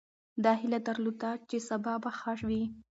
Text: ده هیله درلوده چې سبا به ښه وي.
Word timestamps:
ده 0.43 0.51
هیله 0.61 0.79
درلوده 0.87 1.31
چې 1.49 1.57
سبا 1.69 1.93
به 2.03 2.09
ښه 2.19 2.33
وي. 2.47 2.63